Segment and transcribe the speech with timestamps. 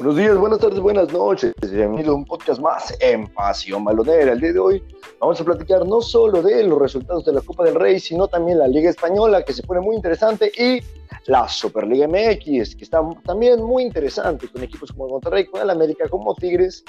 [0.00, 1.52] Buenos días, buenas tardes, buenas noches.
[1.60, 4.32] Bienvenido a un podcast más en Pasión Balonera.
[4.32, 4.82] El día de hoy
[5.20, 8.60] vamos a platicar no solo de los resultados de la Copa del Rey, sino también
[8.60, 10.82] la Liga Española, que se pone muy interesante, y
[11.26, 16.08] la Superliga MX, que está también muy interesante, con equipos como Monterrey, con el América,
[16.08, 16.82] como Tigres,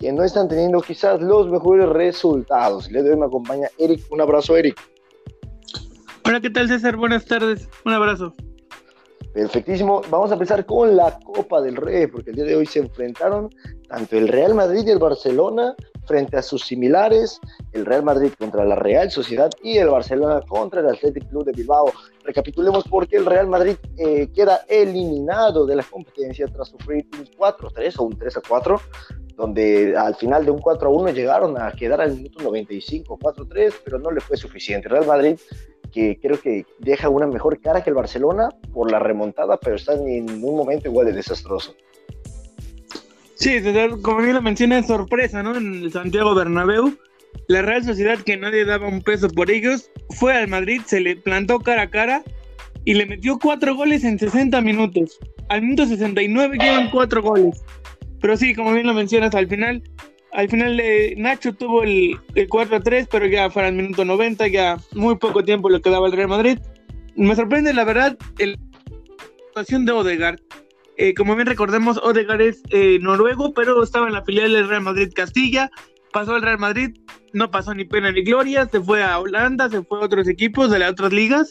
[0.00, 2.86] que no están teniendo quizás los mejores resultados.
[2.86, 4.06] El día de hoy me acompaña Eric.
[4.10, 4.80] Un abrazo, Eric.
[6.24, 6.96] Hola, ¿qué tal, César?
[6.96, 7.68] Buenas tardes.
[7.84, 8.32] Un abrazo.
[9.34, 10.00] Perfectísimo.
[10.10, 13.50] Vamos a empezar con la Copa del Rey, porque el día de hoy se enfrentaron
[13.88, 15.74] tanto el Real Madrid y el Barcelona
[16.06, 17.40] frente a sus similares,
[17.72, 21.50] el Real Madrid contra la Real Sociedad y el Barcelona contra el Athletic Club de
[21.50, 21.92] Bilbao.
[22.22, 27.98] Recapitulemos porque el Real Madrid eh, queda eliminado de la competencia tras sufrir un 4-3
[27.98, 28.80] o un 3-4,
[29.34, 34.12] donde al final de un 4-1 llegaron a quedar al minuto 95, 4-3, pero no
[34.12, 34.88] le fue suficiente.
[34.88, 35.36] Real Madrid
[35.94, 39.94] que creo que deja una mejor cara que el Barcelona por la remontada, pero está
[39.94, 41.76] en un momento igual de desastroso.
[43.36, 43.60] Sí,
[44.02, 45.56] como bien lo menciona, es sorpresa, ¿no?
[45.56, 46.96] En el Santiago Bernabéu,
[47.46, 51.16] la Real Sociedad, que nadie daba un peso por ellos, fue al Madrid, se le
[51.16, 52.24] plantó cara a cara
[52.84, 55.18] y le metió cuatro goles en 60 minutos.
[55.48, 57.62] Al minuto 69 llevan cuatro goles.
[58.20, 59.82] Pero sí, como bien lo mencionas, al final
[60.34, 65.16] al final eh, Nacho tuvo el, 4-3, pero ya fuera el minuto 90, ya muy
[65.16, 66.58] poco tiempo le quedaba al Real Madrid.
[67.14, 68.56] Me sorprende, la verdad, la
[69.46, 70.40] situación de Odegaard.
[70.96, 74.82] Eh, como bien recordemos, Odegaard es eh, noruego, pero estaba en la filial del Real
[74.82, 75.70] Madrid Castilla.
[76.12, 76.96] Pasó al Real Madrid,
[77.32, 80.68] no pasó ni pena ni gloria, se fue a Holanda, se fue a otros equipos
[80.70, 81.50] de las otras ligas,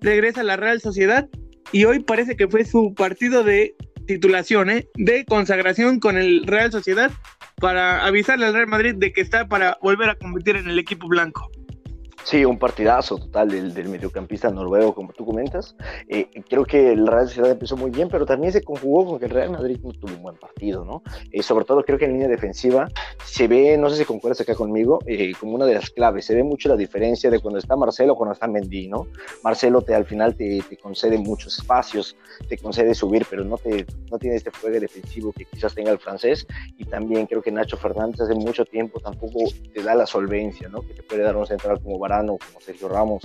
[0.00, 1.28] regresa a la Real Sociedad
[1.70, 3.74] y hoy parece que fue su partido de
[4.06, 7.10] titulación, de consagración con el Real Sociedad
[7.64, 11.08] para avisarle al Real Madrid de que está para volver a competir en el equipo
[11.08, 11.50] blanco.
[12.24, 15.76] Sí, un partidazo total del, mediocampista noruego, como tú comentas.
[16.08, 19.26] Eh, creo que el Real Sociedad empezó muy bien, pero también se conjugó con que
[19.26, 21.02] el Real Madrid no tuvo un buen partido, ¿no?
[21.30, 22.88] Eh, sobre todo creo que en línea defensiva
[23.26, 26.24] se ve, no sé si concuerdas acá conmigo, eh, como una de las claves.
[26.24, 29.06] Se ve mucho la diferencia de cuando está Marcelo cuando está Mendy, ¿no?
[29.42, 32.16] Marcelo te, al final te, te, concede muchos espacios,
[32.48, 35.98] te concede subir, pero no, te, no tiene este juego defensivo que quizás tenga el
[35.98, 36.46] francés.
[36.78, 39.40] Y también creo que Nacho Fernández hace mucho tiempo tampoco
[39.74, 40.80] te da la solvencia, ¿no?
[40.80, 43.22] Que te puede dar un central como Barán como Sergio Ramos.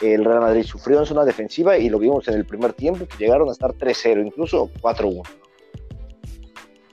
[0.00, 3.16] El Real Madrid sufrió en zona defensiva y lo vimos en el primer tiempo, que
[3.24, 5.22] llegaron a estar 3-0, incluso 4-1.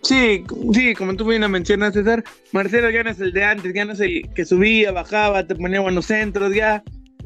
[0.02, 0.44] Sí,
[0.74, 3.84] sí, como tú bien lo mencionas, César, Marcelo ya no es el de antes, ya
[3.84, 6.82] no es el que subía, bajaba, te ponía buenos centros, ya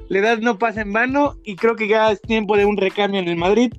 [0.10, 3.20] la edad no pasa en vano y creo que ya es tiempo de un recambio
[3.20, 3.72] en el Madrid.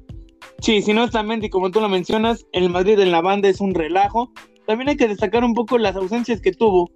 [0.61, 1.09] Sí, si no
[1.43, 4.33] y como tú lo mencionas, el Madrid en la banda es un relajo.
[4.67, 6.89] También hay que destacar un poco las ausencias que tuvo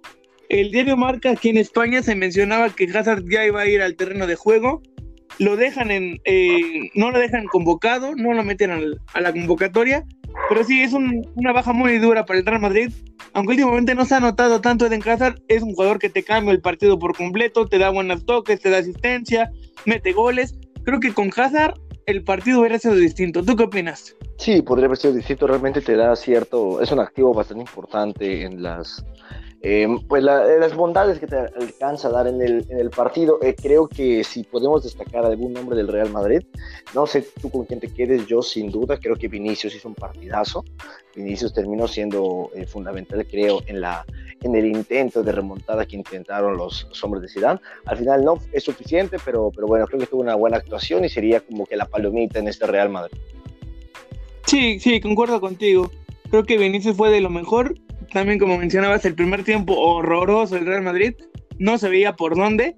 [0.49, 3.95] el diario Marca aquí en España se mencionaba que Hazard ya iba a ir al
[3.95, 4.81] terreno de juego.
[5.39, 8.71] Lo dejan en, eh, no lo dejan convocado, no lo meten
[9.13, 10.03] a la convocatoria,
[10.49, 12.91] pero sí es una baja muy dura para el Real Madrid.
[13.33, 16.53] Aunque últimamente no se ha notado tanto Eden Hazard, es un jugador que te cambia
[16.53, 19.51] el partido por completo, te da buenos toques, te da asistencia,
[19.85, 20.57] mete goles.
[20.83, 21.75] Creo que con Hazard
[22.07, 23.43] el partido hubiera sido distinto.
[23.43, 24.15] ¿Tú qué opinas?
[24.37, 25.45] Sí, podría haber sido distinto.
[25.45, 29.05] Realmente te da cierto, es un activo bastante importante en las
[29.61, 34.23] eh, pues las bondades que te alcanza a dar en el, partido, eh, creo que
[34.23, 36.41] si podemos destacar algún nombre del Real Madrid,
[36.93, 39.95] no sé tú con quién te quedes, yo sin duda creo que Vinicius hizo un
[39.95, 40.63] partidazo,
[41.15, 44.05] Vinicius terminó siendo eh, fundamental creo en, la,
[44.41, 48.63] en el intento de remontada que intentaron los, hombres de Zidane, al final no es
[48.63, 51.85] suficiente, pero, pero bueno, creo que tuvo una buena actuación y sería como que la
[51.85, 53.17] palomita en este Real Madrid.
[54.45, 55.91] Sí, sí, concuerdo contigo.
[56.29, 57.75] Creo que Vinicius fue de lo mejor
[58.11, 61.13] también como mencionabas, el primer tiempo horroroso del Real Madrid,
[61.59, 62.75] no se veía por dónde,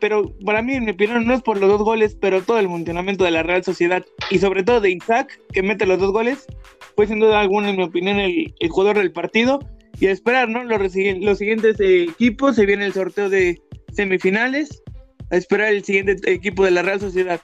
[0.00, 2.66] pero para mí, en mi opinión, no es por los dos goles, pero todo el
[2.66, 6.46] funcionamiento de la Real Sociedad y sobre todo de Isaac, que mete los dos goles,
[6.94, 9.60] fue sin duda alguna, en mi opinión, el, jugador del partido.
[9.98, 10.62] Y a esperar, ¿no?
[10.62, 13.62] Los, los siguientes equipos, se viene el sorteo de
[13.92, 14.82] semifinales,
[15.30, 17.40] a esperar el siguiente equipo de la Real Sociedad.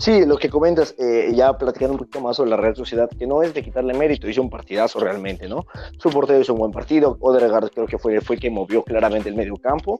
[0.00, 3.26] Sí, lo que comentas, eh, ya platicando un poquito más sobre la Real Sociedad, que
[3.26, 5.66] no es de quitarle mérito, hizo un partidazo realmente, ¿no?
[5.98, 9.34] Su portero hizo un buen partido, Odegaard creo que fue, fue que movió claramente el
[9.34, 9.98] medio campo,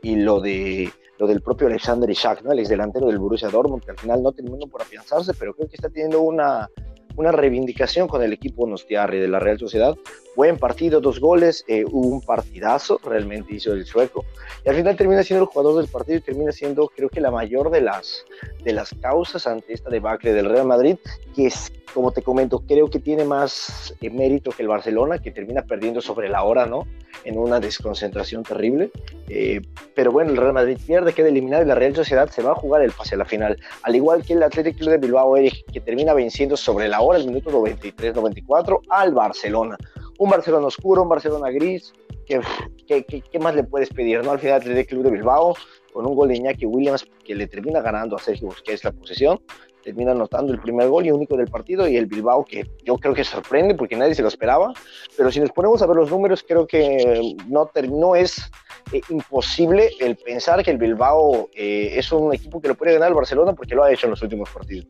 [0.00, 2.52] y lo de lo del propio Alexander Ishak, ¿no?
[2.52, 5.68] El ex delantero del Borussia Dortmund, que al final no terminó por afianzarse, pero creo
[5.68, 6.70] que está teniendo una,
[7.16, 9.96] una reivindicación con el equipo Nostiarri de la Real Sociedad.
[10.34, 14.24] Buen partido, dos goles, eh, un partidazo, realmente hizo el sueco.
[14.64, 17.30] Y al final termina siendo el jugador del partido y termina siendo, creo que, la
[17.30, 18.24] mayor de las,
[18.64, 20.96] de las causas ante esta debacle del Real Madrid,
[21.34, 21.50] que
[21.92, 26.00] como te comento, creo que tiene más eh, mérito que el Barcelona, que termina perdiendo
[26.00, 26.86] sobre la hora, ¿no?
[27.24, 28.90] En una desconcentración terrible.
[29.28, 29.60] Eh,
[29.94, 32.54] pero bueno, el Real Madrid pierde, queda eliminado y la Real Sociedad se va a
[32.54, 33.58] jugar el pase a la final.
[33.82, 37.26] Al igual que el Athletic Club de Bilbao, que termina venciendo sobre la hora, el
[37.26, 39.76] minuto 93-94, al Barcelona.
[40.18, 41.92] Un Barcelona oscuro, un Barcelona gris,
[42.26, 44.24] ¿Qué, qué, más le puedes pedir?
[44.24, 44.30] ¿no?
[44.30, 45.54] Al final, el Club de Bilbao,
[45.92, 49.40] con un gol de Iñaki Williams que le termina ganando a Sergio Busquets la posesión,
[49.82, 53.14] termina anotando el primer gol y único del partido y el Bilbao que yo creo
[53.14, 54.72] que sorprende porque nadie se lo esperaba,
[55.16, 58.50] pero si nos ponemos a ver los números creo que no, no es
[58.92, 63.08] eh, imposible el pensar que el Bilbao eh, es un equipo que lo puede ganar
[63.08, 64.86] el Barcelona porque lo ha hecho en los últimos partidos.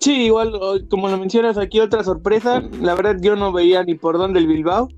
[0.00, 0.58] Sí, igual
[0.88, 4.46] como lo mencionas aquí otra sorpresa, la verdad yo no veía ni por dónde el
[4.46, 4.88] Bilbao.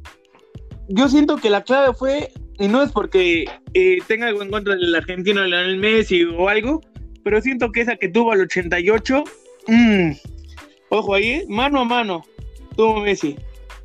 [0.89, 4.77] Yo siento que la clave fue, y no es porque eh, tenga algo en contra
[4.77, 6.81] del argentino Lionel Messi o algo,
[7.25, 9.25] pero siento que esa que tuvo al 88,
[9.67, 10.11] mmm,
[10.91, 12.23] ojo ahí, mano a mano,
[12.77, 13.37] tuvo Messi.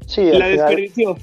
[0.05, 1.17] Sí, la desperdició.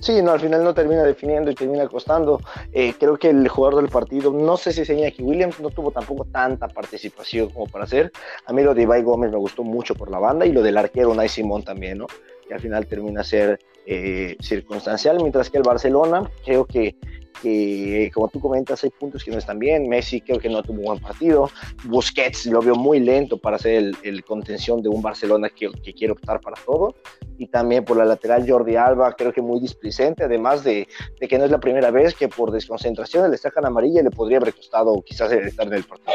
[0.00, 2.40] Sí, no, al final no termina definiendo y termina costando.
[2.72, 5.90] Eh, creo que el jugador del partido, no sé si es Iñaki Williams, no tuvo
[5.90, 8.12] tampoco tanta participación como para hacer.
[8.46, 10.76] A mí lo de Ibai Gómez me gustó mucho por la banda y lo del
[10.76, 12.06] arquero Nay Simón también, ¿no?
[12.46, 16.96] Que al final termina ser eh, circunstancial, mientras que el Barcelona creo que
[17.42, 20.78] que como tú comentas hay puntos que no están bien, Messi creo que no tuvo
[20.78, 21.50] un buen partido,
[21.84, 26.12] Busquets lo veo muy lento para ser el, contención de un Barcelona que, que, quiere
[26.12, 26.94] optar para todo,
[27.38, 30.88] y también por la lateral Jordi Alba creo que muy displicente, además de,
[31.20, 34.10] de que no es la primera vez que por desconcentración le sacan amarilla y le
[34.10, 36.14] podría haber costado quizás estar en el partido.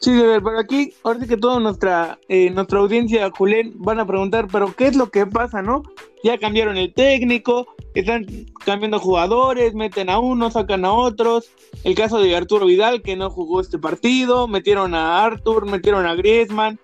[0.00, 0.12] Sí,
[0.44, 4.86] pero aquí, ahorita que toda nuestra, eh, nuestra audiencia, Julen, van a preguntar, pero ¿qué
[4.86, 5.82] es lo que pasa, no?
[6.22, 8.26] Ya cambiaron el técnico, están
[8.64, 11.50] cambiando jugadores, meten a unos, sacan a otros.
[11.82, 16.14] El caso de Arturo Vidal, que no jugó este partido, metieron a Artur, metieron a
[16.14, 16.78] Griezmann.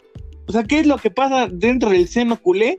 [0.49, 2.76] O sea, ¿qué es lo que pasa dentro del seno culé?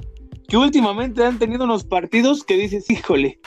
[0.48, 3.40] Que últimamente han tenido unos partidos que dices, híjole,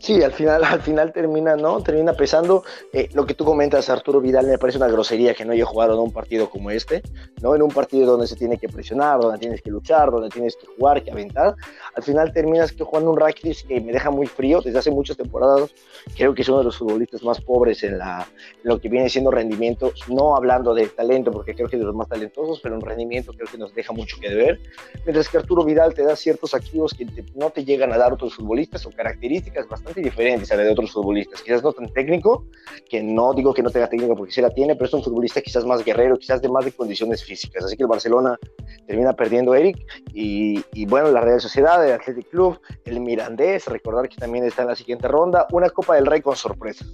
[0.00, 1.82] Sí, al final, al final termina, ¿no?
[1.82, 2.64] Termina pesando.
[2.92, 5.92] Eh, lo que tú comentas, Arturo Vidal, me parece una grosería que no haya jugado
[5.94, 7.02] en un partido como este,
[7.42, 7.54] ¿no?
[7.54, 10.66] En un partido donde se tiene que presionar, donde tienes que luchar, donde tienes que
[10.66, 11.54] jugar, que aventar.
[11.94, 15.18] Al final terminas que jugando un Rakitic que me deja muy frío desde hace muchas
[15.18, 15.70] temporadas.
[16.16, 18.26] Creo que es uno de los futbolistas más pobres en, la,
[18.62, 21.94] lo que viene siendo rendimiento, no hablando de talento, porque creo que es de los
[21.94, 24.60] más talentosos, pero en rendimiento creo que nos deja mucho que deber.
[25.04, 28.34] Mientras que Arturo Vidal te da ciertos activos que no te llegan a dar otros
[28.34, 31.42] futbolistas o características bastante diferente a la de otros futbolistas.
[31.42, 32.46] Quizás no tan técnico,
[32.88, 35.40] que no digo que no tenga técnico porque sí la tiene, pero es un futbolista
[35.40, 37.64] quizás más guerrero, quizás de más de condiciones físicas.
[37.64, 38.38] Así que el Barcelona
[38.86, 39.78] termina perdiendo Eric.
[40.12, 44.62] Y, y bueno, la Real Sociedad, el Athletic Club, el Mirandés, recordar que también está
[44.62, 46.88] en la siguiente ronda, una Copa del Rey con sorpresas.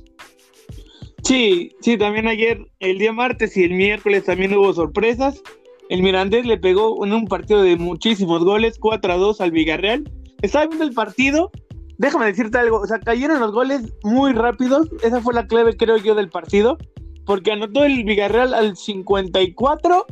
[1.26, 5.42] Sí, sí, también ayer, el día martes y el miércoles también hubo sorpresas.
[5.88, 10.10] El Mirandés le pegó en un partido de muchísimos goles, 4 a 2 al Villarreal.
[10.42, 11.50] Estaba viendo el partido
[11.98, 15.96] déjame decirte algo, o sea, cayeron los goles muy rápidos, esa fue la clave creo
[15.96, 16.78] yo del partido,
[17.24, 20.06] porque anotó el Villarreal al 54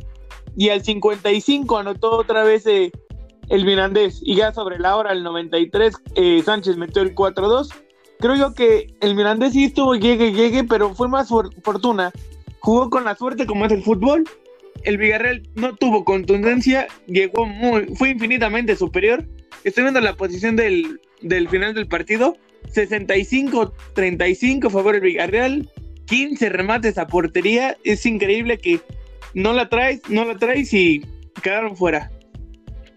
[0.57, 2.91] y al 55 anotó otra vez eh,
[3.49, 7.69] el Mirandés y ya sobre la hora, al 93, eh, Sánchez metió el 4-2.
[8.19, 12.11] Creo yo que el Mirandés sí estuvo llegue, llegue, pero fue más fortuna.
[12.59, 14.23] Jugó con la suerte como es el fútbol.
[14.83, 19.25] El Villarreal no tuvo contundencia, llegó muy, fue infinitamente superior.
[19.63, 22.37] Estoy viendo la posición del, del final del partido.
[22.73, 25.69] 65-35 favor el Villarreal.
[26.05, 27.77] 15 remates a portería.
[27.83, 28.79] Es increíble que
[29.33, 31.05] no la traes, no la traes y
[31.41, 32.11] quedaron fuera.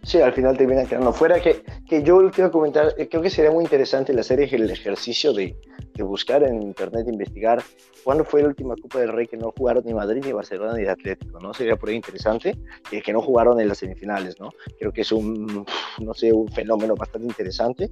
[0.08, 1.38] Sí, al final terminan quedando fuera.
[1.38, 5.34] Que, que yo quiero comentar, eh, creo que sería muy interesante la serie el ejercicio
[5.34, 5.54] de,
[5.92, 7.62] de buscar en internet, investigar
[8.04, 10.86] cuándo fue la última Copa del Rey que no jugaron ni Madrid, ni Barcelona, ni
[10.86, 11.52] Atlético, ¿no?
[11.52, 12.56] Sería por ahí interesante
[12.90, 14.48] eh, que no jugaron en las semifinales, ¿no?
[14.78, 15.66] Creo que es un,
[15.98, 17.90] no sé, un fenómeno bastante interesante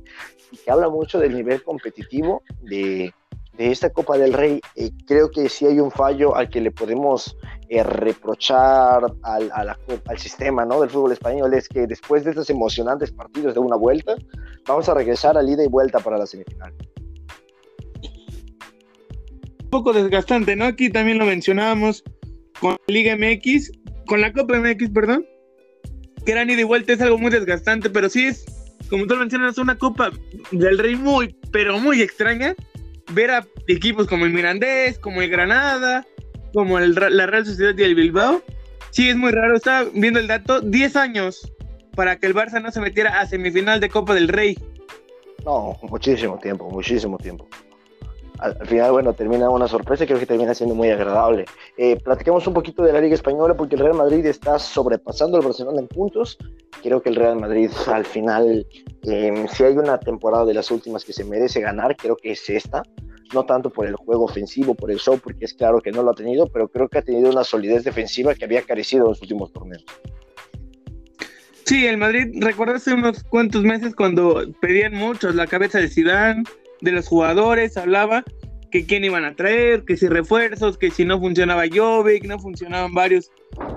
[0.51, 3.13] y que habla mucho del nivel competitivo de,
[3.57, 4.61] de esta Copa del Rey.
[4.75, 7.37] Eh, creo que sí hay un fallo al que le podemos
[7.69, 10.81] eh, reprochar al, al, sistema ¿no?
[10.81, 14.15] del fútbol español, es que después de estos emocionantes partidos de una vuelta,
[14.67, 16.75] vamos a regresar a ida y vuelta para la semifinal
[19.71, 20.65] poco desgastante, ¿no?
[20.65, 22.03] Aquí también lo mencionábamos
[22.61, 23.73] con la Liga MX,
[24.07, 25.27] con la Copa MX, perdón,
[26.25, 28.47] que eran ida y vuelta, es algo muy desgastante, pero sí es,
[28.89, 30.11] como tú mencionas, una Copa
[30.51, 32.55] del Rey muy, pero muy extraña.
[33.13, 36.07] Ver a equipos como el Mirandés, como el Granada,
[36.53, 38.43] como el, la Real Sociedad y el Bilbao.
[38.91, 39.57] Sí, es muy raro.
[39.57, 41.53] Estaba viendo el dato: 10 años
[41.95, 44.59] para que el Barça no se metiera a semifinal de Copa del Rey.
[45.45, 47.49] No, muchísimo tiempo, muchísimo tiempo.
[48.39, 51.47] Al, final, bueno, termina una sorpresa y creo que termina siendo muy agradable.
[51.77, 55.45] Eh, platicamos un poquito de la Liga Española porque el Real Madrid está sobrepasando al
[55.45, 56.39] Barcelona en puntos.
[56.83, 58.67] Creo que el Real Madrid al final,
[59.03, 62.49] eh, si hay una temporada de las últimas que se merece ganar, creo que es
[62.51, 62.83] esta.
[63.35, 66.11] No tanto por el juego ofensivo, por el show, porque es claro que no lo
[66.11, 69.23] ha tenido, pero creo que ha tenido una solidez defensiva que había carecido en los
[69.23, 69.85] últimos torneos.
[71.65, 76.45] Sí, el Madrid, recuerda hace unos cuantos meses cuando pedían muchos la cabeza de Zidane,
[76.81, 78.25] de los jugadores, hablaba
[78.71, 82.93] que quién iban a traer, que si refuerzos, que si no funcionaba Jovic, no funcionaban
[82.93, 83.31] varios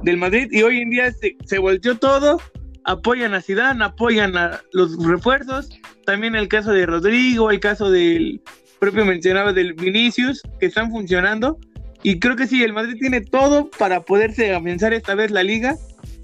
[0.04, 2.42] del Madrid y hoy en día se, se volteó todo,
[2.86, 5.70] apoyan a Zidane, apoyan a los refuerzos,
[6.06, 8.42] también el caso de Rodrigo, el caso del
[8.80, 11.60] propio mencionaba del Vinicius, que están funcionando
[12.02, 15.78] y creo que sí, el Madrid tiene todo para poderse avanzar esta vez la liga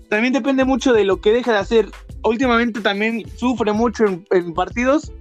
[0.09, 1.87] también depende mucho de lo que deja de hacer.
[2.23, 5.11] Últimamente también sufre mucho en, partidos.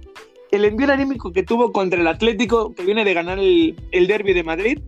[0.55, 4.33] El envío anímico que tuvo contra el Atlético, que viene de ganar el, el derby
[4.33, 4.79] de Madrid,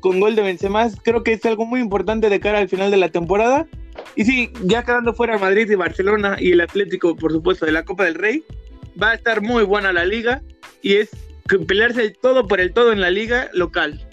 [0.00, 2.98] con gol de Benzema, creo que es algo muy importante de cara al final de
[2.98, 3.66] la temporada.
[4.16, 7.84] Y sí, ya quedando fuera Madrid y Barcelona y el Atlético, por supuesto, de la
[7.84, 8.44] Copa del Rey,
[9.02, 10.42] va a estar muy buena la liga
[10.82, 11.10] y es
[11.66, 14.06] pelearse el todo por el todo en la liga local.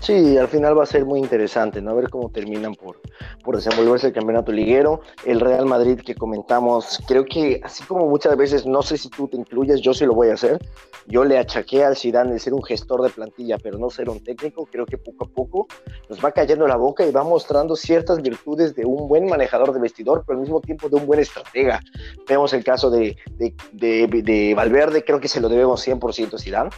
[0.00, 1.90] Sí, al final va a ser muy interesante, ¿no?
[1.90, 3.00] A ver cómo terminan por,
[3.42, 5.00] por desenvolverse el campeonato liguero.
[5.24, 9.28] El Real Madrid que comentamos, creo que así como muchas veces, no sé si tú
[9.28, 10.58] te incluyes, yo sí lo voy a hacer.
[11.06, 14.22] Yo le achaqué al Zidane de ser un gestor de plantilla, pero no ser un
[14.22, 14.66] técnico.
[14.70, 15.66] Creo que poco a poco
[16.08, 19.80] nos va cayendo la boca y va mostrando ciertas virtudes de un buen manejador de
[19.80, 21.80] vestidor, pero al mismo tiempo de un buen estratega.
[22.28, 26.38] Vemos el caso de, de, de, de Valverde, creo que se lo debemos 100% a
[26.38, 26.70] Zidane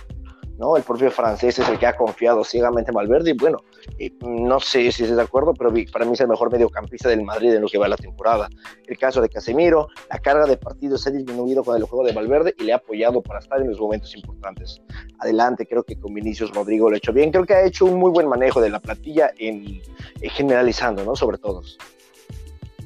[0.61, 0.77] ¿no?
[0.77, 3.63] El propio francés es el que ha confiado ciegamente en Valverde y bueno,
[3.99, 7.23] eh, no sé si es de acuerdo, pero para mí es el mejor mediocampista del
[7.23, 8.49] Madrid en lo que va la temporada.
[8.87, 12.13] El caso de Casemiro, la carga de partidos se ha disminuido con el juego de
[12.13, 14.83] Valverde y le ha apoyado para estar en los momentos importantes.
[15.19, 17.99] Adelante, creo que con Vinicius Rodrigo lo ha hecho bien, creo que ha hecho un
[17.99, 19.81] muy buen manejo de la plantilla en,
[20.21, 21.17] generalizando, ¿no?
[21.17, 21.79] Sobre todos.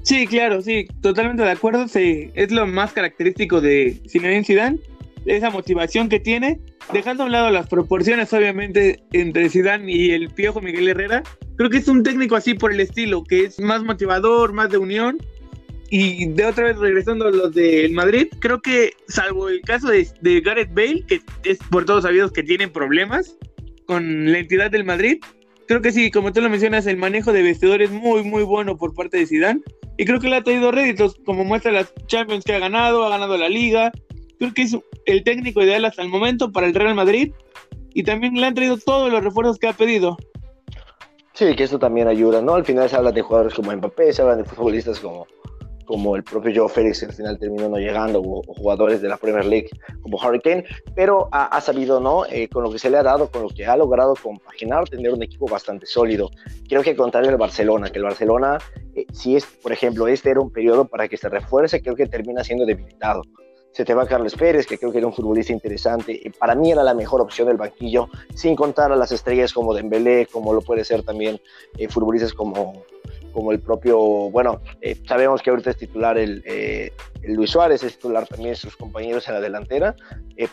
[0.02, 1.88] Sí, claro, sí, totalmente de acuerdo.
[1.88, 4.78] Sí, es lo más característico de Zinedine Zidane
[5.26, 6.60] esa motivación que tiene,
[6.92, 11.22] dejando a un lado las proporciones obviamente entre Zidane y el Piojo Miguel Herrera,
[11.56, 14.78] creo que es un técnico así por el estilo, que es más motivador, más de
[14.78, 15.18] unión.
[15.90, 20.40] Y de otra vez regresando a los del Madrid, creo que salvo el caso de,
[20.40, 23.36] Gareth Bale, que es por todos sabidos que tienen problemas
[23.86, 25.18] con la entidad del Madrid,
[25.68, 28.76] creo que sí, como tú lo mencionas, el manejo de vestidores es muy, muy bueno
[28.76, 29.60] por parte de Zidane.
[29.96, 33.10] Y creo que le ha traído réditos, como muestra las Champions que ha ganado, ha
[33.10, 33.92] ganado la Liga,
[34.44, 37.32] creo que es el técnico ideal hasta el momento para el Real Madrid
[37.94, 40.16] y también le han traído todos los refuerzos que ha pedido.
[41.32, 42.54] Sí, que eso también ayuda, ¿no?
[42.54, 45.26] Al final se habla de jugadores como Mbappé, se habla de futbolistas como,
[45.84, 49.16] como el propio Joe Félix, que al final terminó no llegando, o, jugadores de la
[49.16, 49.68] Premier League
[50.00, 52.24] como Hurricane, pero ha, sabido, ¿no?
[52.26, 55.12] Eh, con lo que se le ha dado, con lo que ha logrado compaginar, tener
[55.12, 56.30] un equipo bastante sólido.
[56.68, 58.58] Creo que contrario al Barcelona, que el Barcelona,
[58.94, 62.06] eh, si es, por ejemplo, este era un periodo para que se refuerce, creo que
[62.06, 63.22] termina siendo debilitado
[63.74, 66.32] se te va Carlos Pérez, que creo que era un futbolista interesante.
[66.38, 70.26] Para mí era la mejor opción del banquillo, sin contar a las estrellas como Dembélé,
[70.30, 71.40] como lo puede ser también
[71.76, 72.84] eh, futbolistas como,
[73.32, 73.98] como el propio,
[74.30, 76.92] bueno, eh, sabemos que ahorita es titular el, eh,
[77.24, 79.96] Luis Suárez, es titular también sus compañeros en la delantera,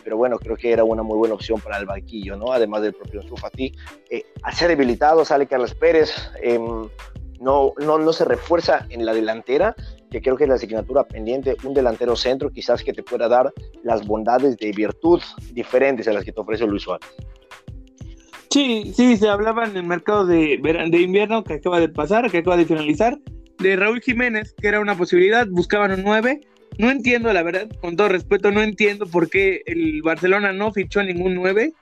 [0.02, 2.52] pero bueno, creo que era una muy buena opción para el banquillo, ¿no?
[2.52, 3.72] Además del propio Sufati.
[4.42, 6.10] al ser debilitado sale Carlos Pérez,
[6.42, 6.88] em,
[7.42, 9.74] no, no, no se refuerza en la delantera,
[10.10, 13.52] que creo que es la asignatura pendiente, un delantero centro quizás que te pueda dar
[13.82, 15.20] las bondades de virtud
[15.52, 17.08] diferentes a las que te ofrece Luis Suárez.
[18.50, 22.38] Sí, sí, se hablaba en el mercado de, de invierno que acaba de pasar, que
[22.38, 23.18] acaba de finalizar,
[23.58, 26.40] de Raúl Jiménez, que era una posibilidad, buscaban un 9.
[26.78, 31.02] No entiendo, la verdad, con todo respeto, no entiendo por qué el Barcelona no fichó
[31.02, 31.72] ningún 9.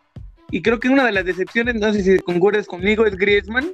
[0.52, 3.72] Y creo que una de las decepciones, no sé si concuerdas conmigo, es Griezmann,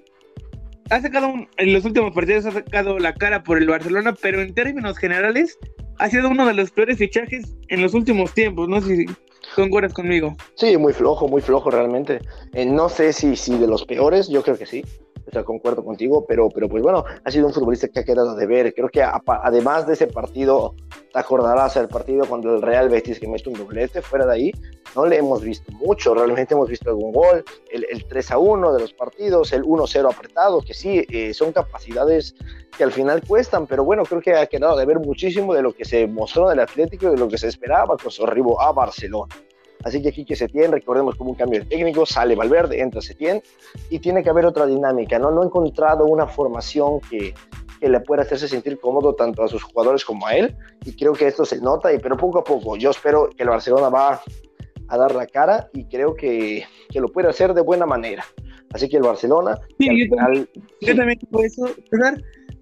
[0.90, 4.54] ha sacado en los últimos partidos ha sacado la cara por el Barcelona, pero en
[4.54, 5.58] términos generales
[5.98, 8.68] ha sido uno de los peores fichajes en los últimos tiempos.
[8.68, 9.06] No sé si
[9.54, 10.36] concuerdas conmigo.
[10.54, 12.20] Sí, muy flojo, muy flojo realmente.
[12.52, 14.84] Eh, no sé si, si de los peores, yo creo que sí
[15.26, 18.36] o sea, concuerdo contigo, pero, pero pues bueno, ha sido un futbolista que ha quedado
[18.36, 18.72] de ver.
[18.74, 20.74] Creo que además de ese partido,
[21.16, 24.52] te acordarás el partido cuando el Real Betis que mete un doblete, fuera de ahí,
[24.94, 28.74] no le hemos visto mucho, realmente hemos visto algún gol, el, el 3 a 1
[28.74, 32.34] de los partidos, el 1-0 apretado, que sí, eh, son capacidades
[32.76, 35.72] que al final cuestan, pero bueno, creo que ha quedado de ver muchísimo de lo
[35.72, 38.60] que se mostró en el Atlético y de lo que se esperaba con su arribo
[38.60, 39.34] a Barcelona.
[39.84, 43.42] Así que aquí que Setién, recordemos como un cambio de técnico, sale Valverde, entra Setién
[43.88, 45.30] y tiene que haber otra dinámica, ¿no?
[45.30, 47.32] No he encontrado una formación que,
[47.80, 51.12] que le pueda hacerse sentir cómodo tanto a sus jugadores como a él y creo
[51.12, 54.20] que esto se nota, y, pero poco a poco yo espero que el Barcelona va
[54.88, 58.24] a dar la cara y creo que, que lo puede hacer de buena manera.
[58.72, 59.58] Así que el Barcelona.
[59.78, 60.48] Sí, yo, también,
[60.80, 61.70] yo también eso,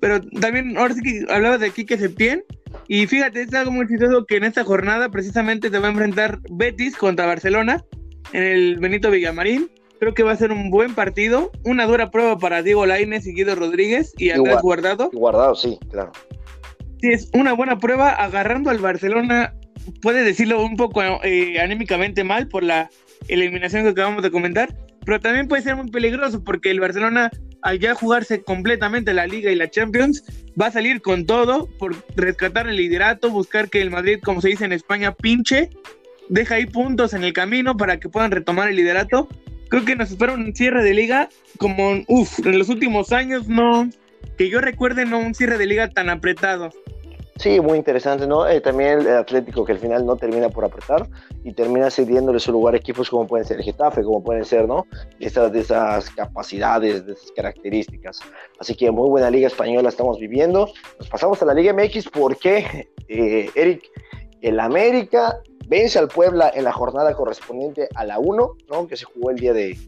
[0.01, 2.45] pero también ahora sí que hablabas de Quique Septién.
[2.89, 6.41] Y fíjate, es algo muy chistoso que en esta jornada precisamente se va a enfrentar
[6.51, 7.85] Betis contra Barcelona
[8.33, 9.71] en el Benito Villamarín.
[10.05, 13.33] Creo que va a ser un buen partido, una dura prueba para Diego Lainez y
[13.33, 15.09] Guido Rodríguez y Andrés Guardado.
[15.11, 16.13] Guardado, sí, claro.
[17.01, 19.55] Sí, es una buena prueba agarrando al Barcelona,
[20.03, 22.91] puede decirlo un poco eh, anímicamente mal por la
[23.29, 27.31] eliminación que acabamos de comentar, pero también puede ser muy peligroso porque el Barcelona,
[27.63, 30.23] al ya jugarse completamente la Liga y la Champions,
[30.61, 34.49] va a salir con todo por rescatar el liderato, buscar que el Madrid, como se
[34.49, 35.71] dice en España, pinche,
[36.29, 39.29] deja ahí puntos en el camino para que puedan retomar el liderato.
[39.75, 41.29] Creo que nos espera un cierre de liga
[41.59, 43.91] como, uff, en los últimos años no,
[44.39, 46.71] que yo recuerde, no un cierre de liga tan apretado.
[47.41, 48.49] Sí, muy interesante, ¿no?
[48.49, 51.09] Eh, también el Atlético que al final no termina por apretar
[51.43, 54.87] y termina cediéndole su lugar a equipos como pueden ser Getafe, como pueden ser, ¿no?
[55.19, 58.21] Esas, de esas capacidades, de esas características.
[58.61, 60.69] Así que muy buena liga española estamos viviendo.
[61.01, 63.83] Nos pasamos a la Liga MX porque, eh, Eric,
[64.41, 65.37] el América
[65.69, 68.87] vence al Puebla en la jornada correspondiente a la 1, ¿no?
[68.87, 69.79] Que se jugó el día de,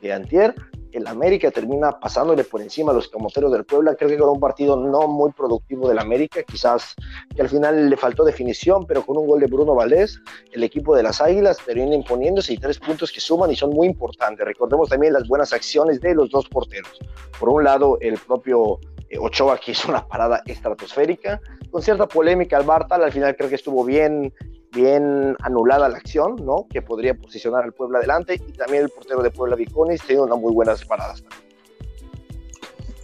[0.00, 0.54] de Antier
[0.94, 3.96] el América termina pasándole por encima a los camoteros del Puebla.
[3.96, 6.94] Creo que con un partido no muy productivo del América, quizás
[7.34, 10.20] que al final le faltó definición, pero con un gol de Bruno Valdés,
[10.52, 13.88] el equipo de las Águilas termina imponiéndose y tres puntos que suman y son muy
[13.88, 14.46] importantes.
[14.46, 16.98] Recordemos también las buenas acciones de los dos porteros.
[17.38, 21.40] Por un lado, el propio eh, Ochoa que hizo una parada estratosférica,
[21.72, 24.32] con cierta polémica al Bartal, al final creo que estuvo bien
[24.74, 26.66] bien anulada la acción, ¿no?
[26.68, 30.38] Que podría posicionar al Puebla adelante y también el portero de Puebla Viconis tiene unas
[30.38, 31.24] muy buenas paradas.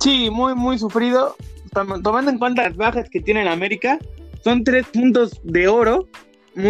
[0.01, 1.37] Sí, muy, muy sufrido.
[1.73, 3.99] Tomando en cuenta las bajas que tiene América,
[4.43, 6.09] son tres puntos de oro.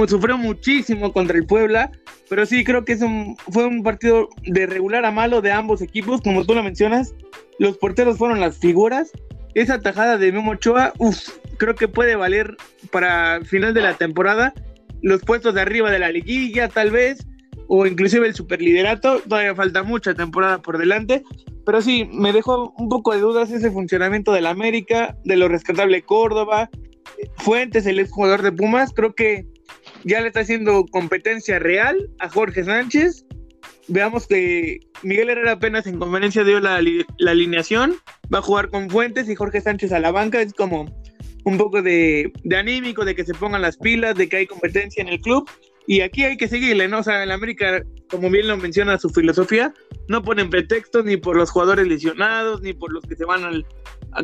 [0.07, 1.90] sufrió muchísimo contra el Puebla,
[2.28, 5.80] pero sí creo que es un, fue un partido de regular a malo de ambos
[5.80, 7.14] equipos, como tú lo mencionas.
[7.59, 9.11] Los porteros fueron las figuras.
[9.54, 12.57] Esa tajada de Memo Ochoa, uff, creo que puede valer
[12.90, 14.54] para final de la temporada
[15.02, 17.26] los puestos de arriba de la liguilla, tal vez,
[17.69, 19.21] o inclusive el superliderato.
[19.21, 21.23] Todavía falta mucha temporada por delante,
[21.64, 26.02] pero sí, me dejó un poco de dudas ese funcionamiento del América, de lo rescatable
[26.02, 26.68] Córdoba.
[27.38, 29.46] Fuentes, el jugador de Pumas, creo que
[30.05, 33.25] ya le está haciendo competencia real a Jorge Sánchez.
[33.88, 36.81] Veamos que Miguel Herrera apenas en conferencia dio la,
[37.18, 37.96] la alineación,
[38.33, 40.87] va a jugar con Fuentes y Jorge Sánchez a la banca, es como
[41.44, 45.09] un poco de, anímico, de que se pongan las pilas, de que hay competencia en
[45.09, 45.48] el club.
[45.87, 46.98] Y aquí hay que seguirle, ¿no?
[47.00, 49.74] O sea, en América, como bien lo menciona su filosofía,
[50.09, 53.64] no ponen pretextos ni por los jugadores lesionados, ni por los que se van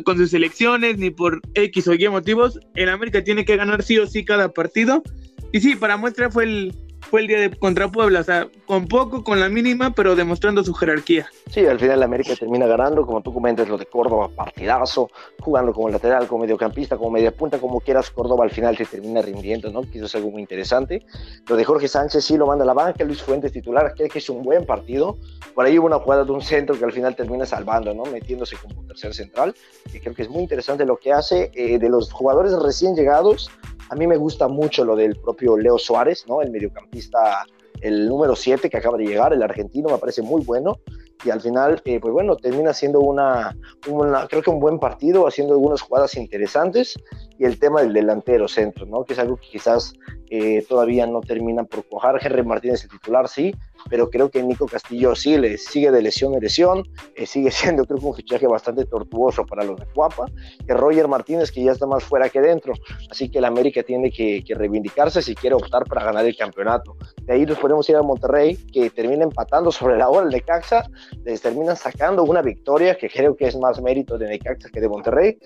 [0.05, 2.59] con sus selecciones, ni por X o Y motivos.
[2.75, 5.03] En América tiene que ganar sí o sí cada partido.
[5.51, 6.73] Y sí, para muestra fue el,
[7.09, 10.63] fue el día de contra Puebla, o sea, con poco, con la mínima, pero demostrando
[10.63, 11.29] su jerarquía.
[11.49, 15.89] Sí, al final América termina ganando, como tú comentas, lo de Córdoba, partidazo, jugando como
[15.89, 19.81] lateral, como mediocampista, como media punta, como quieras, Córdoba al final se termina rindiendo, ¿no?
[19.81, 21.05] Que eso es algo muy interesante.
[21.47, 24.19] Lo de Jorge Sánchez sí lo manda a la banca, Luis Fuentes titular, creo que
[24.19, 25.17] es un buen partido.
[25.55, 28.03] Por ahí hubo una jugada de un centro que al final termina salvando, ¿no?
[28.03, 29.55] Metiéndose como tercer central,
[29.91, 31.51] que creo que es muy interesante lo que hace.
[31.53, 33.49] Eh, de los jugadores recién llegados,
[33.89, 36.41] a mí me gusta mucho lo del propio Leo Suárez, ¿no?
[36.41, 37.45] El mediocampista,
[37.81, 40.79] el número 7 que acaba de llegar, el argentino, me parece muy bueno.
[41.25, 45.27] Y al final, eh, pues bueno, termina siendo una, una, creo que un buen partido,
[45.27, 46.95] haciendo algunas jugadas interesantes.
[47.39, 49.03] Y el tema del delantero centro, ¿no?
[49.03, 49.93] Que es algo que quizás
[50.29, 52.19] eh, todavía no termina por cuajar.
[52.21, 53.53] Henry Martínez, el titular, sí,
[53.89, 56.83] pero creo que Nico Castillo sí le sigue de lesión en lesión,
[57.15, 60.25] eh, sigue siendo creo que un fichaje bastante tortuoso para los de Cuapa,
[60.65, 62.73] que Roger Martínez que ya está más fuera que dentro,
[63.09, 66.97] así que el América tiene que, reivindicarse si quiere optar para ganar el campeonato.
[67.21, 70.83] De ahí nos podemos ir a Monterrey, que termina empatando sobre la hora el Necaxa,
[71.23, 74.89] les termina sacando una victoria que creo que es más mérito de Necaxa que de
[74.89, 75.37] Monterrey,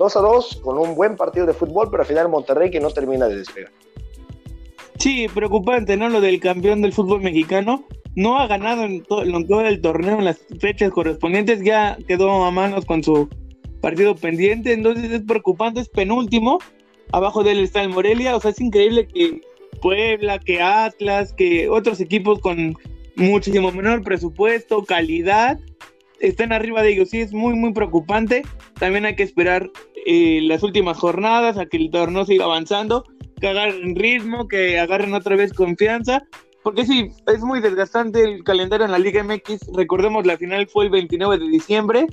[0.00, 2.90] 2 a 2 con un buen partido de fútbol, pero al final Monterrey que no
[2.90, 3.70] termina de despegar.
[4.98, 6.08] Sí, preocupante, ¿no?
[6.08, 7.84] Lo del campeón del fútbol mexicano.
[8.16, 11.62] No ha ganado en todo, en todo el torneo en las fechas correspondientes.
[11.62, 13.28] Ya quedó a manos con su
[13.82, 14.72] partido pendiente.
[14.72, 16.60] Entonces es preocupante, es penúltimo.
[17.12, 18.36] Abajo de él está el Morelia.
[18.36, 19.42] O sea, es increíble que
[19.82, 22.74] Puebla, que Atlas, que otros equipos con
[23.16, 25.58] muchísimo menor presupuesto, calidad,
[26.20, 27.10] estén arriba de ellos.
[27.10, 28.42] Sí, es muy, muy preocupante.
[28.78, 29.70] También hay que esperar
[30.06, 33.04] eh, las últimas jornadas a que el torneo siga avanzando
[33.40, 36.22] que agarren ritmo, que agarren otra vez confianza.
[36.62, 39.72] Porque sí, es muy desgastante el calendario en la Liga MX.
[39.74, 42.06] Recordemos, la final fue el 29 de diciembre,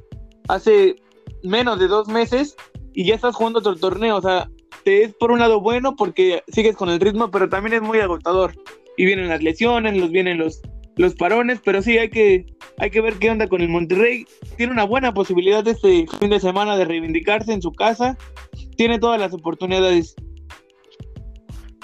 [0.47, 0.95] hace
[1.43, 2.55] menos de dos meses,
[2.93, 4.15] y ya estás jugando otro torneo.
[4.15, 4.49] O sea,
[4.85, 7.99] te es por un lado bueno porque sigues con el ritmo, pero también es muy
[7.99, 8.53] agotador.
[8.95, 10.59] y vienen las lesiones, los vienen los,
[10.97, 12.45] los parones, pero sí hay que,
[12.77, 14.25] hay que ver qué onda con el Monterrey.
[14.57, 18.17] Tiene una buena posibilidad este fin de semana de reivindicarse en su casa,
[18.75, 20.15] tiene todas las oportunidades.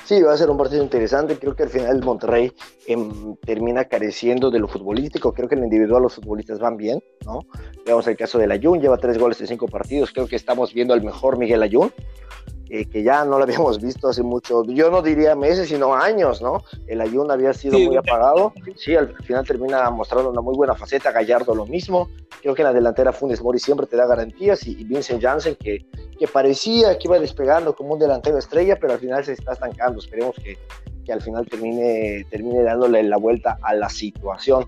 [0.06, 1.38] Sí, va a ser un partido interesante.
[1.38, 2.52] Creo que al final el Monterrey
[2.88, 5.34] em, termina careciendo de lo futbolístico.
[5.34, 7.40] Creo que en el individual los futbolistas van bien, ¿no?
[7.86, 10.12] Veamos el caso del Ayun, lleva tres goles en cinco partidos.
[10.12, 11.92] Creo que estamos viendo al mejor Miguel Ayun.
[12.76, 16.42] Eh, que ya no lo habíamos visto hace mucho, yo no diría meses, sino años,
[16.42, 16.64] ¿no?
[16.88, 21.12] El Ayun había sido muy apagado, sí, al final termina mostrando una muy buena faceta,
[21.12, 22.10] Gallardo lo mismo,
[22.42, 25.86] creo que en la delantera Funes Mori siempre te da garantías y, Vincent Janssen que,
[26.18, 30.00] que, parecía que iba despegando como un delantero estrella, pero al final se está estancando,
[30.00, 30.58] esperemos que,
[31.06, 34.66] que al final termine, termine dándole la vuelta a la situación.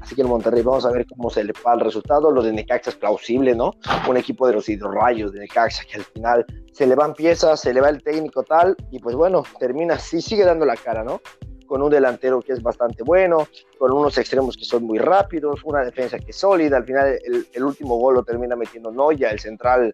[0.00, 2.30] Así que el Monterrey, vamos a ver cómo se le va el resultado.
[2.30, 3.74] Lo de Necaxa es plausible, ¿no?
[4.08, 7.74] Un equipo de los hidrorrayos de Necaxa que al final se le van piezas, se
[7.74, 11.20] le va el técnico tal, y pues bueno, termina, sí sigue dando la cara, ¿no?
[11.66, 13.46] Con un delantero que es bastante bueno,
[13.78, 16.78] con unos extremos que son muy rápidos, una defensa que es sólida.
[16.78, 17.18] Al final,
[17.52, 19.92] el, último gol lo termina metiendo Noya, el central,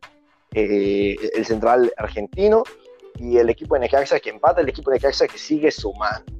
[0.54, 2.62] eh, el central argentino,
[3.18, 6.36] y el equipo de Necaxa que empata, el equipo de Necaxa que sigue sumando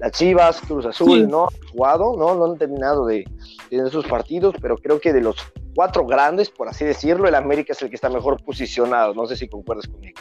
[0.00, 2.34] las Chivas, Cruz Azul, no han jugado, ¿no?
[2.34, 3.24] No han terminado de,
[3.68, 5.36] tener sus partidos, pero creo que de los
[5.74, 9.14] cuatro grandes, por así decirlo, el América es el que está mejor posicionado.
[9.14, 10.18] No sé si concuerdas conmigo.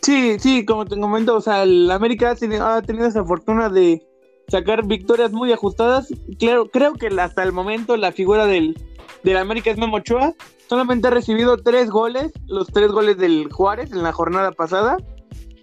[0.00, 4.02] Sí, sí, como te comento, o sea, el América ha tenido, esa fortuna de
[4.48, 6.08] sacar victorias muy ajustadas.
[6.38, 8.74] Claro, creo que hasta el momento la figura del,
[9.22, 10.34] del América es Memo Ochoa.
[10.66, 14.96] Solamente ha recibido tres goles, los tres goles del Juárez en la jornada pasada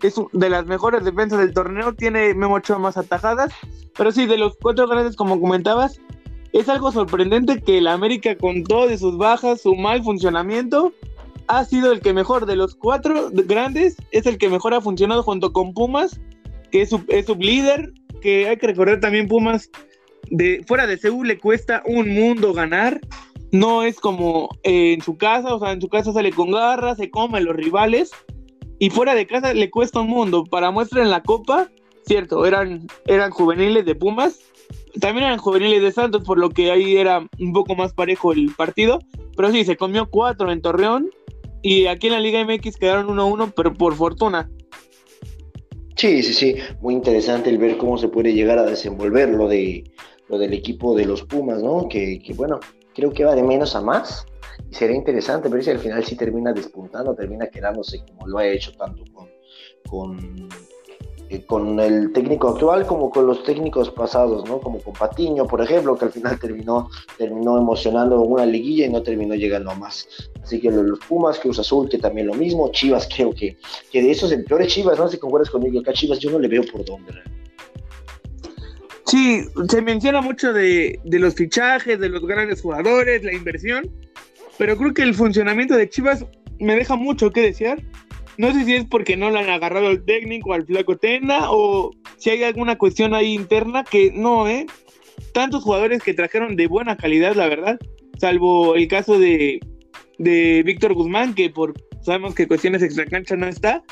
[0.04, 3.52] es de las mejores defensas del torneo, tiene Memo más atajadas,
[3.98, 6.00] pero sí, de los cuatro grandes, como comentabas,
[6.54, 10.94] es algo sorprendente que el América, con todas sus bajas, su mal funcionamiento,
[11.48, 12.46] ha sido el que mejor.
[12.46, 16.20] De los cuatro grandes, es el que mejor ha funcionado junto con Pumas,
[16.72, 19.70] que es su, es líder, que hay que recordar también Pumas,
[20.30, 23.00] de fuera de Seúl le cuesta un mundo ganar,
[23.52, 26.98] no es como eh, en su casa, o sea, en su casa sale con garras,
[26.98, 28.12] se come los rivales,
[28.80, 30.44] y fuera de casa le cuesta un mundo.
[30.44, 31.70] Para muestra en la Copa,
[32.06, 34.40] cierto, eran, eran juveniles de Pumas,
[35.00, 38.54] también eran juveniles de Santos, por lo que ahí era un poco más parejo el
[38.56, 39.00] partido.
[39.36, 41.10] Pero sí, se comió cuatro en Torreón
[41.62, 44.50] y aquí en la Liga MX quedaron 1-1, pero por fortuna.
[45.96, 49.84] Sí, sí, sí, muy interesante el ver cómo se puede llegar a desenvolver lo, de,
[50.28, 51.88] lo del equipo de los Pumas, ¿no?
[51.90, 52.60] Que, que bueno,
[52.94, 54.26] creo que va de menos a más
[54.70, 58.48] y sería interesante ver si al final sí termina despuntando, termina quedándose como lo ha
[58.48, 59.30] hecho tanto con,
[59.90, 60.50] con,
[61.30, 64.60] eh, con el técnico actual como con los técnicos pasados, ¿no?
[64.60, 69.04] Como con Patiño, por ejemplo, que al final terminó, terminó emocionando una liguilla y no
[69.04, 70.08] terminó llegando a más.
[70.42, 73.58] Así que los Pumas, Cruz Azul, que también lo mismo, Chivas creo que,
[73.92, 76.48] que de esos el Chivas, no sé si concuerdas conmigo, acá Chivas yo no le
[76.48, 77.14] veo por dónde.
[79.06, 83.90] Sí, se menciona mucho de, de los fichajes, de los grandes jugadores, la inversión,
[84.58, 86.26] pero creo que el funcionamiento de Chivas
[86.60, 87.82] me deja mucho que desear.
[88.38, 91.92] No sé si es porque no le han agarrado al técnico, al flaco Tena, o
[92.18, 94.68] si hay alguna cuestión ahí interna que no, ¿eh?
[95.34, 97.80] Tantos jugadores que trajeron de buena calidad, la verdad,
[98.20, 99.60] salvo el caso de,
[100.20, 103.84] de Víctor Guzmán, que por sabemos que cuestiones extracancha no está.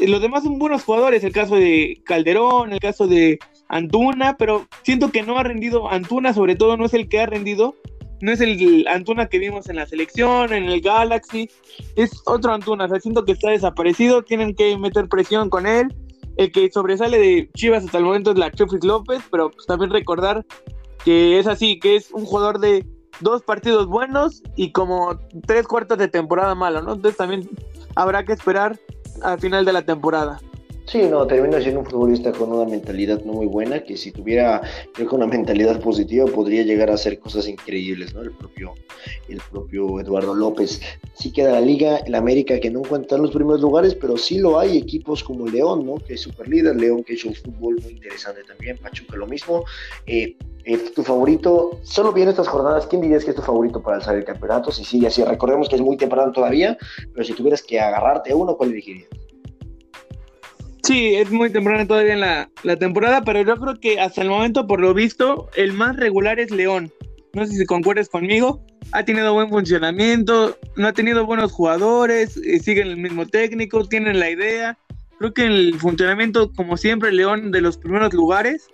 [0.00, 5.12] Los demás son buenos jugadores, el caso de Calderón, el caso de Antuna, pero siento
[5.12, 7.76] que no ha rendido, Antuna sobre todo no es el que ha rendido
[8.24, 11.50] no es el Antuna que vimos en la selección, en el Galaxy,
[11.94, 15.94] es otro Antuna, o siento que está desaparecido, tienen que meter presión con él.
[16.38, 19.90] El que sobresale de Chivas hasta el momento es la Chofis López, pero pues también
[19.90, 20.42] recordar
[21.04, 22.86] que es así, que es un jugador de
[23.20, 26.94] dos partidos buenos y como tres cuartos de temporada malo, ¿no?
[26.94, 27.46] Entonces también
[27.94, 28.80] habrá que esperar
[29.22, 30.40] al final de la temporada.
[30.86, 34.60] Sí, no, termina siendo un futbolista con una mentalidad no muy buena, que si tuviera,
[34.92, 38.20] creo que una mentalidad positiva podría llegar a hacer cosas increíbles, ¿no?
[38.20, 38.74] El propio,
[39.28, 40.82] el propio Eduardo López.
[41.14, 44.58] Sí queda la liga, el América que no encuentra los primeros lugares, pero sí lo
[44.58, 45.94] hay equipos como León, ¿no?
[45.96, 49.64] Que es super líder, León que hecho un fútbol muy interesante también, Pachuca lo mismo.
[50.06, 53.96] Eh, eh, tu favorito, solo viendo estas jornadas, ¿quién dirías que es tu favorito para
[53.96, 54.70] alzar el campeonato?
[54.70, 56.76] Si sigue así, recordemos que es muy temprano todavía,
[57.12, 59.08] pero si tuvieras que agarrarte a uno, ¿cuál elegirías?
[60.84, 64.80] Sí, es muy temprano todavía la, temporada, pero yo creo que hasta el momento, por
[64.80, 66.92] lo visto, el más regular es León.
[67.32, 68.62] No sé si concuerdas conmigo.
[68.92, 74.20] Ha tenido buen funcionamiento, no ha tenido buenos jugadores, eh, siguen el mismo técnico, tienen
[74.20, 74.78] la idea.
[75.18, 78.68] Creo que el funcionamiento, como siempre, León de los primeros lugares.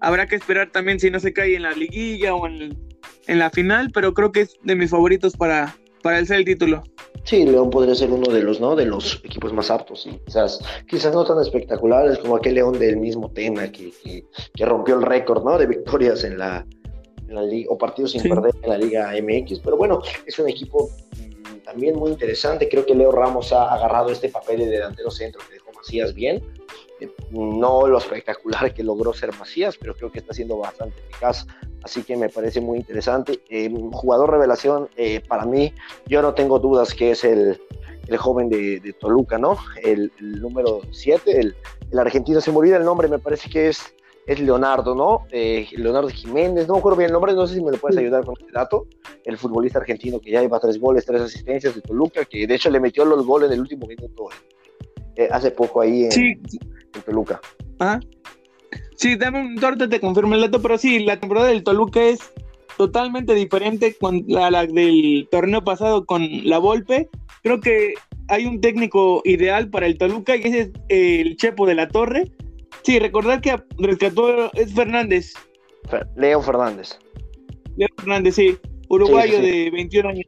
[0.00, 2.78] Habrá que esperar también si no se cae en la liguilla o en,
[3.26, 6.84] en la final, pero creo que es de mis favoritos para, para el el título.
[7.28, 8.74] Sí, León podría ser uno de los, ¿no?
[8.74, 12.96] De los equipos más aptos y quizás, quizás no tan espectaculares como aquel León del
[12.96, 13.92] mismo tema que,
[14.54, 15.58] que, rompió el récord, ¿no?
[15.58, 16.66] De victorias en la,
[17.28, 19.58] en la liga, o partidos sin perder en la Liga MX.
[19.58, 20.88] Pero bueno, es un equipo
[21.18, 22.66] mm, también muy interesante.
[22.66, 26.42] Creo que Leo Ramos ha agarrado este papel de delantero centro que dejó Macías bien
[27.30, 31.46] no lo espectacular que logró ser Macías, pero creo que está siendo bastante eficaz,
[31.82, 33.40] así que me parece muy interesante.
[33.48, 35.72] Eh, jugador revelación, eh, para mí,
[36.06, 37.60] yo no tengo dudas que es el,
[38.06, 39.56] el joven de, Toluca, ¿no?
[39.82, 41.56] El, número 7, el,
[41.90, 43.94] el, argentino, se me olvida el nombre, me parece que es,
[44.26, 45.26] es Leonardo, ¿no?
[45.30, 47.98] Eh, Leonardo Jiménez, no me acuerdo bien el nombre, no sé si me lo puedes
[47.98, 48.86] ayudar con este dato.
[49.24, 52.70] El futbolista argentino que ya lleva tres goles, tres asistencias de Toluca, que de hecho
[52.70, 54.28] le metió los goles en el último minuto
[55.32, 56.40] hace poco ahí en, sí
[57.02, 57.40] Toluca.
[57.80, 58.00] Ah.
[58.96, 62.18] Sí, dame un torte, te confirmo el dato, pero sí, la temporada del Toluca es
[62.76, 67.08] totalmente diferente con la, del torneo pasado con la Volpe.
[67.42, 67.94] Creo que
[68.28, 72.30] hay un técnico ideal para el Toluca y ese es el Chepo de la Torre.
[72.82, 75.34] Sí, recordar que rescató es Fernández.
[76.16, 76.98] Leo Fernández.
[77.76, 78.58] Leo Fernández, sí,
[78.88, 80.26] uruguayo de 21 años.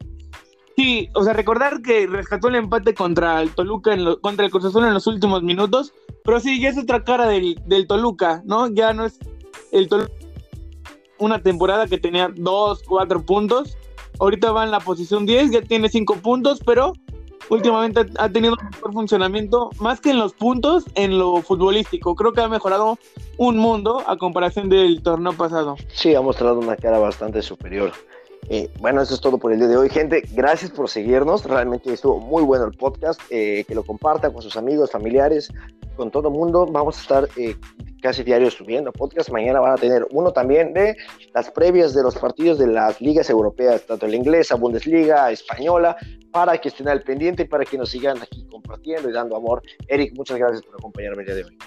[0.76, 4.64] Sí, o sea, recordar que rescató el empate contra el Toluca, en contra el Cruz
[4.64, 5.92] Azul en los últimos minutos,
[6.30, 7.56] pero sí, ya es otra cara del,
[7.88, 8.68] Toluca, ¿no?
[8.68, 9.18] Ya no es
[9.72, 10.12] el Toluca
[11.18, 13.76] una temporada que tenía 2, 4 puntos,
[14.20, 16.92] ahorita va en la posición 10, ya tiene 5 puntos, pero
[17.48, 22.14] últimamente ha tenido un mejor funcionamiento, más que en los puntos, en lo futbolístico.
[22.14, 22.96] Creo que ha mejorado
[23.36, 25.74] un mundo a comparación del torneo pasado.
[25.92, 27.90] Sí, ha mostrado una cara bastante superior.
[28.48, 30.22] Eh, bueno, eso es todo por el día de hoy, gente.
[30.32, 31.44] Gracias por seguirnos.
[31.44, 33.20] Realmente estuvo muy bueno el podcast.
[33.30, 35.52] Eh, que lo compartan con sus amigos, familiares,
[35.96, 36.66] con todo el mundo.
[36.66, 37.57] Vamos a estar eh,
[38.00, 39.31] casi diario subiendo podcast.
[39.31, 40.96] Mañana van a tener uno también de
[41.35, 45.96] las previas de los partidos de las ligas europeas, tanto la inglesa, Bundesliga, española,
[46.33, 49.62] para que estén al pendiente y para que nos sigan aquí compartiendo y dando amor.
[49.88, 51.59] Eric, muchas gracias por acompañarme el día de hoy.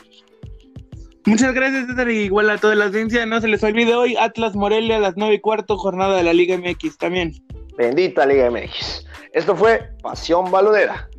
[1.26, 3.26] Muchas gracias, César, y igual a toda la audiencia.
[3.26, 6.34] No se les olvide hoy Atlas Morelia a las 9 y cuarto, jornada de la
[6.34, 7.34] Liga MX también.
[7.78, 9.06] Bendita Liga MX.
[9.32, 11.10] Esto fue Pasión Balonera.